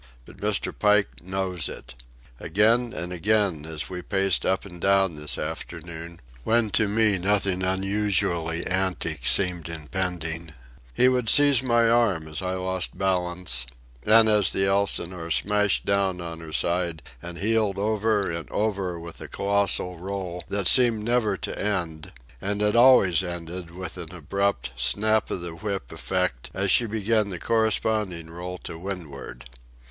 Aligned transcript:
But 0.25 0.37
Mr. 0.37 0.73
Pike 0.73 1.21
knows 1.21 1.69
it. 1.69 1.93
Again 2.39 2.91
and 2.91 3.13
again, 3.13 3.65
as 3.67 3.87
we 3.87 4.01
paced 4.01 4.47
up 4.47 4.65
and 4.65 4.81
down 4.81 5.15
this 5.15 5.37
afternoon, 5.37 6.21
when 6.43 6.71
to 6.71 6.87
me 6.87 7.19
nothing 7.19 7.61
unusually 7.61 8.65
antic 8.65 9.27
seemed 9.27 9.69
impending, 9.69 10.55
he 10.91 11.07
would 11.07 11.29
seize 11.29 11.61
my 11.61 11.87
arm 11.87 12.27
as 12.27 12.41
I 12.41 12.55
lost 12.55 12.97
balance, 12.97 13.67
and 14.03 14.27
as 14.27 14.51
the 14.51 14.65
Elsinore 14.65 15.29
smashed 15.29 15.85
down 15.85 16.19
on 16.19 16.39
her 16.39 16.51
side 16.51 17.03
and 17.21 17.37
heeled 17.37 17.77
over 17.77 18.27
and 18.31 18.49
over 18.51 18.99
with 18.99 19.21
a 19.21 19.27
colossal 19.27 19.99
roll 19.99 20.43
that 20.49 20.65
seemed 20.67 21.03
never 21.03 21.37
to 21.37 21.59
end, 21.63 22.11
and 22.41 22.59
that 22.61 22.75
always 22.75 23.21
ended 23.23 23.69
with 23.69 23.97
an 23.97 24.11
abrupt, 24.15 24.71
snap 24.75 25.29
of 25.29 25.41
the 25.41 25.53
whip 25.53 25.91
effect 25.91 26.49
as 26.55 26.71
she 26.71 26.87
began 26.87 27.29
the 27.29 27.37
corresponding 27.37 28.31
roll 28.31 28.57
to 28.57 28.79
windward. 28.79 29.47